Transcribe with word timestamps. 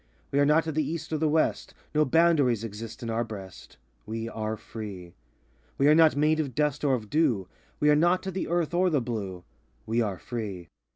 We 0.31 0.39
are 0.39 0.47
not 0.47 0.65
of 0.65 0.73
the 0.73 0.81
East 0.83 1.13
or 1.13 1.19
the 1.19 1.29
West; 1.29 1.75
No 1.93 2.05
boundaries 2.05 2.63
exist 2.63 3.03
in 3.03 3.11
our 3.11 3.23
breast: 3.23 3.77
We 4.07 4.27
are 4.27 4.57
free. 4.57 5.13
We 5.77 5.87
are 5.89 5.93
not 5.93 6.15
made 6.15 6.39
of 6.39 6.55
dust 6.55 6.83
or 6.83 6.95
of 6.95 7.07
dew; 7.11 7.47
We 7.79 7.91
are 7.91 7.95
not 7.95 8.25
of 8.25 8.33
the 8.33 8.47
earth 8.47 8.73
or 8.73 8.89
the 8.89 8.99
blue: 8.99 9.43
We 9.85 10.01
are 10.01 10.17
free. 10.17 10.69